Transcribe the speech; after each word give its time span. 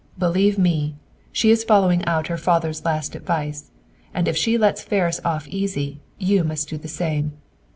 "Believe 0.17 0.57
me, 0.57 0.95
she 1.31 1.51
is 1.51 1.63
following 1.63 2.03
out 2.05 2.25
her 2.25 2.35
father's 2.39 2.83
last 2.83 3.13
advice; 3.13 3.69
and 4.15 4.27
if 4.27 4.35
she 4.35 4.57
lets 4.57 4.81
Ferris 4.81 5.21
off 5.23 5.47
easy, 5.47 5.99
you 6.17 6.43
must 6.43 6.67
do 6.67 6.75
the 6.79 6.87
same! 6.87 7.33